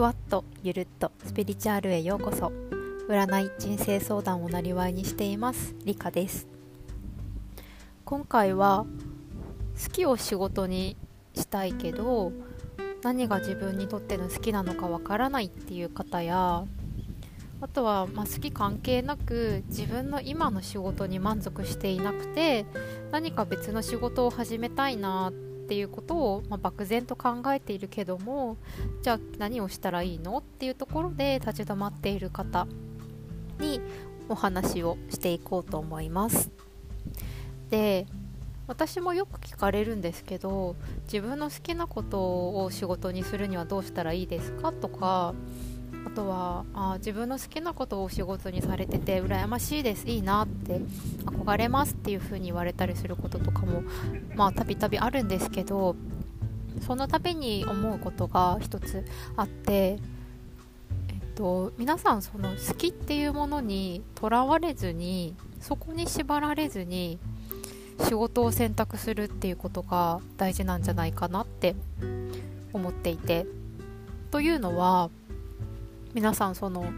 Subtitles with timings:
[0.00, 2.50] ふわっとゆるっとスピリチュアルへようこそ。
[3.06, 6.48] 占い人生相談をなりわいにしていますリカです。
[8.06, 8.86] 今回は
[9.84, 10.96] 好きを仕事に
[11.34, 12.32] したいけど
[13.02, 16.64] 何が自分にとっての好きなのかわからないっていう方や
[17.60, 22.64] あとは、ま、好き関係なく自分の今の仕事に満足していなくて
[23.10, 28.56] 何か別の仕事を始めたいなってていうことを、まあ、漠然と考えているけども
[29.02, 30.38] じゃあ何をしたらいいの？
[30.38, 32.66] っていうところで立ち止まっている方
[33.60, 33.80] に
[34.28, 36.50] お話をしていこうと思います。
[37.70, 38.06] で
[38.66, 42.18] 私もよく聞かれるんですけど自分の好きなこと
[42.64, 44.72] を仕事にするにはどうしたらいいですか？
[44.72, 45.34] とか
[46.06, 50.80] あとはあ自分の好きなことを仕事にされてて羨ましいですいいなって
[51.24, 53.82] 憧れますっていう風に言われたりすることとかも
[54.34, 55.96] まあたびたびあるんですけど
[56.86, 59.04] その度に思うことが一つ
[59.36, 59.98] あってえっ
[61.34, 67.18] と皆さんその好きっていうものにとらわれずにそこに縛られずに
[68.00, 71.76] 仕事を選択するっていうことが大事なんじゃないかなって
[72.72, 73.46] 思っていて。
[74.30, 75.10] というのは
[76.14, 76.92] 皆さんその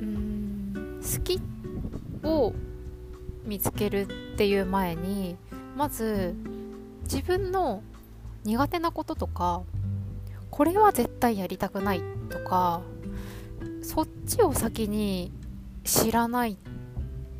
[0.00, 1.40] うん好き
[2.22, 2.52] を
[3.44, 4.02] 見つける
[4.34, 5.36] っていう前に
[5.76, 6.34] まず
[7.02, 7.82] 自分の
[8.44, 9.62] 苦手なこととか
[10.50, 12.80] これは絶対やりたくないとか
[13.82, 15.30] そっちを先に
[15.84, 16.56] 知らない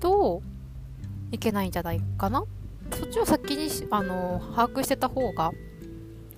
[0.00, 0.42] と
[1.30, 2.44] いけないんじゃないかな？
[2.90, 5.52] そっちを先にあの把握してた方が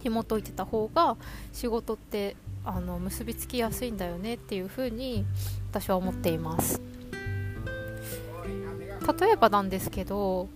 [0.03, 1.17] 紐解いてた方が
[1.53, 5.27] 仕事ってあの結びつきやすいんだよねっていうふうに
[5.71, 6.81] 私は思っています。
[9.19, 10.49] 例えばなんですけど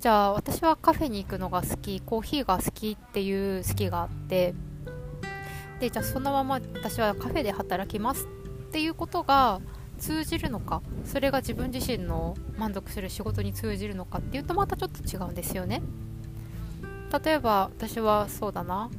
[0.00, 4.52] じゃあ私はカフェに行くのが好きコーヒーが好きっていう好きがあって
[5.80, 9.60] でじゃあそのまま私はカフェで働きますっていうことが
[9.98, 15.82] 通じるのかそれが自分自身の満足する仕事に通じるのかっていうとまたちょっと違うんですよね。
[17.24, 18.90] 例えば私はそうだな。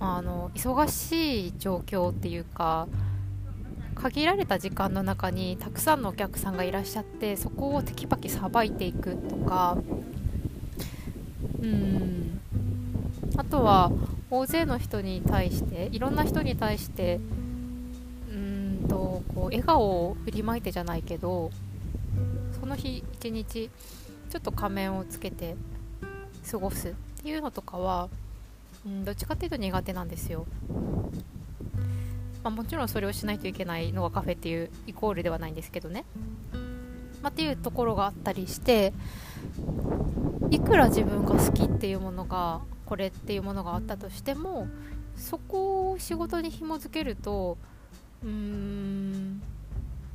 [0.00, 2.88] あの忙しい状況っていうか
[3.94, 9.78] 限られた時間の中にたくさんのお客さんがいらっしゃってそこをテキパキさばいていくとか。
[11.60, 12.40] うん。
[13.36, 13.90] あとは
[14.30, 17.20] 大勢の人に対していろんな人に対して
[18.30, 21.50] うんとこう笑顔を振りまいてじゃないけど
[22.58, 23.70] その日一日
[24.30, 25.56] ちょっと仮面をつけて
[26.50, 26.92] 過ごすっ
[27.22, 28.08] ていうのとかは
[28.86, 30.46] うん、どっちかっていうと苦手なんですよ、
[32.42, 36.04] まあ、もちろんそれをしないといけないのがカフェっていうイコールではないんですけどね、
[37.22, 38.92] まあ、っていうところがあったりして
[40.50, 44.68] いくら自分が好きっていうものがこれっていうものがあったとしても
[45.16, 47.56] そこを仕事に紐づけると
[48.22, 49.42] うーん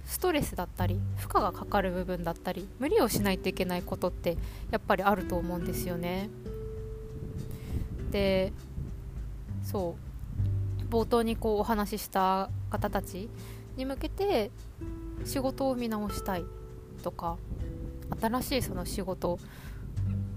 [0.06, 4.38] ストレスだったり負荷がかかる部分だったり無理をしないといけないことって
[4.72, 6.30] やっぱりあると思うんですよね。
[8.12, 8.54] で
[9.64, 9.96] そ
[10.90, 13.30] う冒頭にこうお話しした方たち
[13.76, 14.52] に向けて
[15.26, 16.46] 仕事を見直したい
[17.04, 17.38] とか
[18.22, 19.38] 新しいその仕事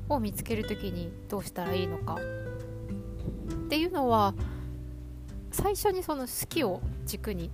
[0.08, 4.34] を見つける時にどうしたらいいのかっていうのは
[5.52, 7.50] 最初にその好きを軸に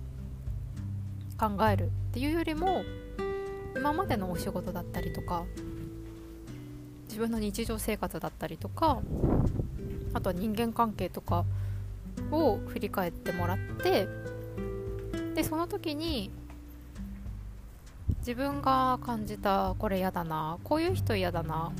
[1.39, 2.83] 考えるっていうよりも
[3.75, 5.45] 今までのお仕事だったりとか
[7.07, 9.01] 自分の日常生活だったりとか
[10.13, 11.45] あとは人間関係とか
[12.31, 14.07] を振り返ってもらって
[15.35, 16.31] でその時に
[18.19, 21.71] 自分が感じたこれ嫌だなこういう人嫌だな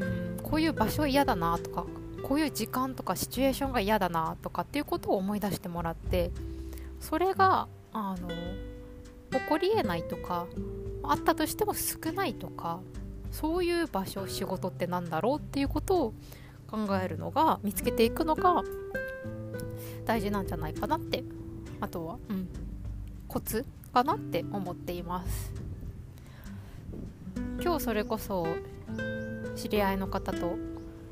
[0.00, 1.86] うんこういう場所嫌だなとか
[2.22, 6.30] こういう時間とかシチュエーションが嫌だなとかっていうことを思い出してもらって
[7.00, 8.28] それがあの
[9.38, 10.46] 起こりえないとか
[11.02, 12.80] あったとしても少ないとか
[13.30, 16.14] そういう場所仕事って何だろうっていうことを
[16.70, 18.62] 考えるのが見つけていくのが
[20.04, 21.24] 大事なんじゃないかなって
[21.80, 22.48] あとは、うん、
[23.28, 25.52] コツかなって思っています
[27.62, 28.46] 今日それこそ
[29.56, 30.56] 知り合いの方と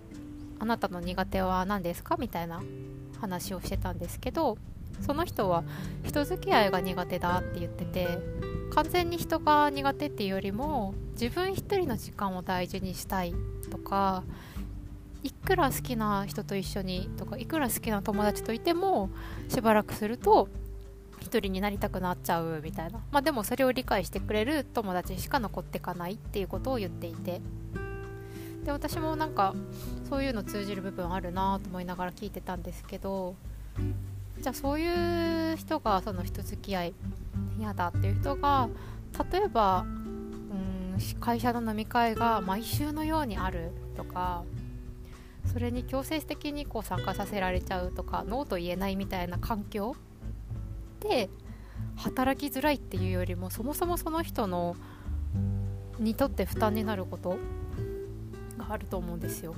[0.60, 2.62] 「あなたの苦手は何ですか?」みたいな
[3.20, 4.58] 話をしてたんですけど
[5.00, 5.64] その人は
[6.04, 8.18] 人付き合いが苦手だって言ってて
[8.74, 13.34] 完全に人が苦手っていうよりも自分一人の時間を大事にしたい
[13.70, 14.24] とか
[15.24, 19.10] いくら好きな人と一緒にとかいくら好きな友達といても
[19.48, 20.48] しばらくすると
[21.20, 23.00] 一人になりたくなっちゃうみたいな。
[23.10, 27.40] まあでもそれを理解してくれる友達しか残っていかないっていうことを言っていて。
[28.64, 29.54] で私もなんか
[30.08, 33.36] そういうの通じる部分あるなと思いながら聞いてたんですけど
[34.40, 36.94] じゃあそういう人がその人付き合い
[37.58, 38.70] 嫌だっていう人が
[39.30, 44.44] 例えばうん会社の飲み会が毎週のようにあるとか
[45.52, 49.94] それに強制的にこう参加させられちゃうとかノーと言えないみたいな環境
[51.00, 51.28] で
[51.96, 54.76] 働きづらいっていうよりもそもそもその人の
[55.98, 57.38] にとって負担になること
[58.58, 59.54] があると思うんですよ。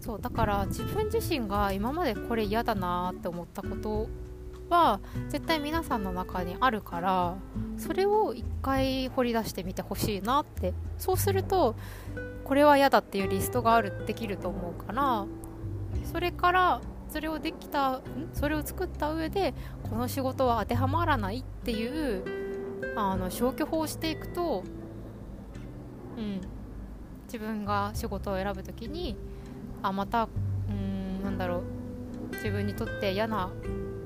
[0.00, 4.08] そうだから自分自身が今までこれ嫌だなって思ったこと
[4.70, 7.36] は絶対皆さんの中にあるから
[7.76, 10.74] それを一回掘り出してみてほしいなって。
[10.98, 11.74] そうすると
[12.44, 15.26] これは嫌だっていうリストがあるできると思うから
[16.04, 18.00] それからそれをできた
[18.32, 19.54] それを作った上で
[19.88, 22.24] この仕事は当てはまらないっていう
[22.96, 24.62] あの消去法をしていくと、
[26.16, 26.40] うん、
[27.26, 29.16] 自分が仕事を選ぶ時に
[29.82, 30.28] あまた
[30.68, 31.62] うんなんだろう。
[32.34, 33.50] 自分にとって嫌な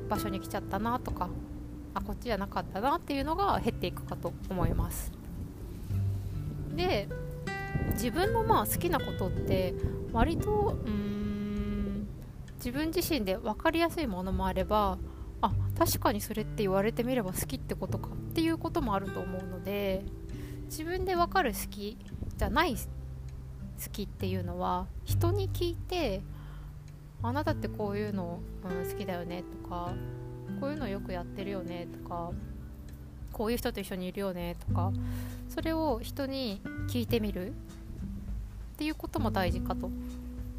[0.08, 1.28] 場所に来ちゃったなとか
[1.94, 5.12] あこっちじゃなかったなっていうのが減っていくかと思います。
[6.74, 7.08] で
[7.92, 9.74] 自分のまあ好きなことって
[10.12, 12.06] 割とうん
[12.56, 14.98] 自分自身で分かりやすいものもあれば
[15.40, 20.04] あ確かにそれって言われてみれば好きってことかっていうこともあると思うので
[20.66, 21.98] 自分で分かる好き
[22.36, 22.80] じゃない好
[23.92, 26.22] きっていうのは人に聞いて
[27.22, 29.92] あなたってこういうの、うん、好きだよねとか
[30.60, 32.30] こういうのよくやってるよねとか
[33.32, 34.92] こういう人と一緒にいるよねとか
[35.48, 37.52] それを人に聞いてみるっ
[38.76, 39.90] ていうことも大事かと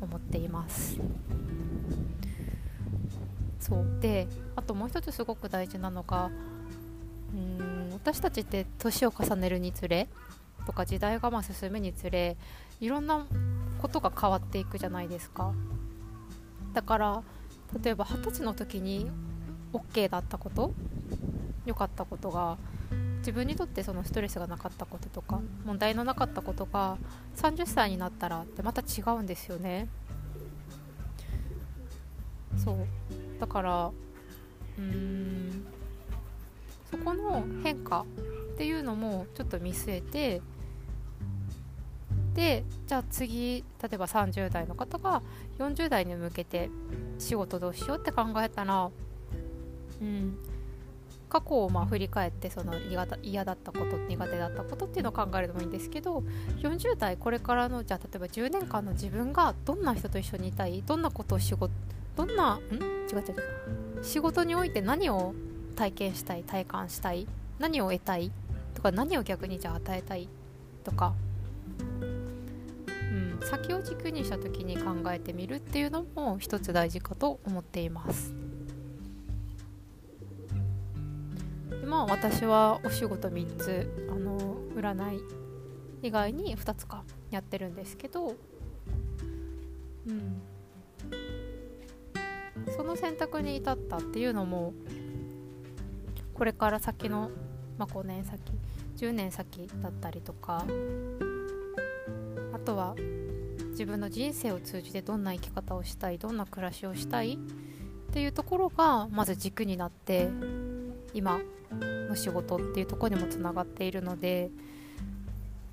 [0.01, 1.00] 思っています。
[3.59, 4.00] そう。
[4.01, 6.29] であともう一つすごく大事なのが
[7.33, 10.07] うん私たちって年を重ねるにつれ
[10.65, 12.38] とか時代がまあ進むにつれ
[12.79, 13.25] いろんな
[13.81, 15.53] ことが変わっていくじゃないですか。
[16.74, 17.24] だから
[17.83, 19.10] 例えば二十歳の時に
[19.74, 20.74] OK だったこと
[21.66, 22.57] 良かったことが
[23.19, 26.98] 自分にとってそのストレスがなかったこととか問題のなかったことが
[27.36, 29.88] 30歳になったらってまた違うんですよね。
[32.57, 32.77] そう。
[33.39, 33.92] だから
[34.77, 35.65] うん。
[36.89, 38.06] そこの変化
[38.54, 40.42] っていうのもちょっと見据えて
[42.39, 45.21] でじゃあ次例えば30代の方が
[45.57, 46.69] 40代に向けて
[47.18, 48.89] 仕事どうしようって考えたら、
[50.01, 50.38] うん、
[51.27, 56.24] 過去をまあ振り返ってその嫌だったこと苦手だったことっていうのを考えるのもいいんですけど
[56.62, 61.74] 40代これからのじゃあ例えば10年間の自分がどんな人と一緒にいたいどんなことを仕事
[62.15, 62.59] どんなん？
[62.62, 64.03] 違う違う違う。
[64.03, 65.33] 仕事において何を
[65.75, 67.27] 体験したい体感したい
[67.59, 68.31] 何を得たい
[68.75, 70.30] とか何を逆にじゃあ与えたい
[70.86, 71.13] とか
[73.41, 78.33] 先を軸にした時に考えてみるっていうのも一つ大事かと思っています。
[81.86, 85.21] まあ私はお仕事3つあの占い
[86.03, 88.36] 以外に2つかやってるんですけど
[90.07, 90.41] うん。
[92.75, 94.74] その選択に至ったっていうのも
[96.33, 97.31] これから先の、
[97.77, 98.39] まあ、5年先
[98.97, 100.65] 10年先だったりとか
[102.53, 102.96] あとは
[103.79, 107.38] 自分の人生を通じてどんな生き方をしたいどんな暮らしをしたいっ
[108.12, 110.27] ていうところがまず軸になって
[111.13, 111.39] 今
[112.09, 114.50] の仕事っていうとこにもつながっているので、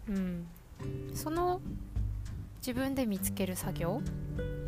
[0.09, 0.47] うん、
[1.15, 1.61] その
[2.59, 4.01] 自分で見つける作業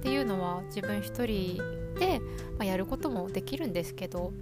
[0.01, 1.59] っていうのは自分一人
[1.97, 2.19] で、
[2.59, 4.33] まあ、やることもできるんですけど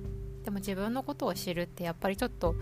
[0.43, 2.55] でも自分のことを知るってやっぱりちょっと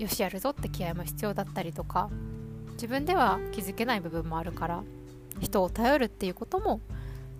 [0.00, 2.10] よしやるぞって気合も必要だったりとか
[2.78, 4.84] 自分では気づけない部分もあるから
[5.40, 6.80] 人を頼るっていうことも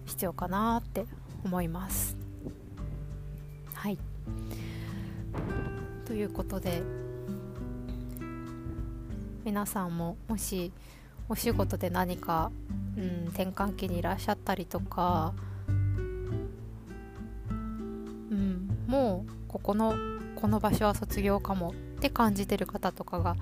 [0.05, 1.07] 必要かなって
[1.45, 2.17] 思います。
[3.73, 3.99] はい。
[6.05, 6.83] ということで
[9.45, 10.73] 皆さんももし
[11.29, 12.51] お仕事で何か、
[12.97, 15.35] うん、転換期にいらっしゃったりとか、
[17.49, 17.53] う
[18.35, 19.95] ん、もうここの
[20.35, 23.37] この場所は卒業かもって感じてる方とかが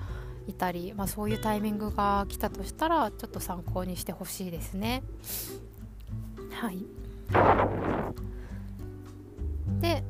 [0.47, 5.03] いたり、まあ、そういうタイミングが来たとしたらちょっと参考にしてほしいですね。
[6.51, 6.85] はい
[9.79, 10.03] で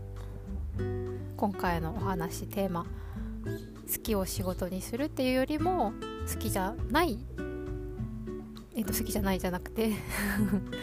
[1.35, 5.93] 今回のお話テーマ好きを仕事にするっていうよりも
[6.31, 7.17] 好きじゃない
[8.75, 9.91] えっと好きじゃないじゃなくて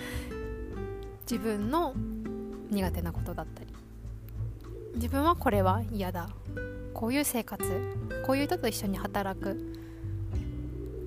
[1.23, 1.95] 自分の
[2.71, 3.64] 苦手なことだったり
[4.95, 6.29] 自分はこれは嫌だ。
[6.93, 7.63] こういう生活
[8.25, 9.75] こういう人と一緒に働く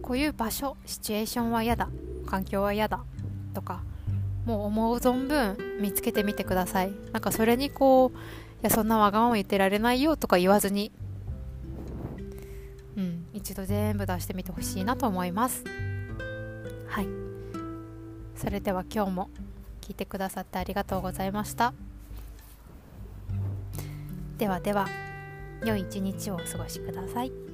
[0.02, 1.90] こういう場所シチュエーションは嫌だ
[2.26, 3.04] 環境は嫌だ
[3.54, 3.82] とか、
[4.46, 6.92] もう思う存分見つけてみてください。
[7.12, 8.22] なんかそれにこうい
[8.64, 10.92] やそんなわがまま言ってられないよとか言わずに
[12.98, 15.64] うん一度全部出してみてほしいなと思います。
[16.88, 17.08] はい。
[18.36, 19.30] それでは今日も
[19.82, 21.74] 聞いてくださってありがとうございました。
[24.38, 24.88] ではでは
[25.66, 27.47] 良い一日をお過ごしください。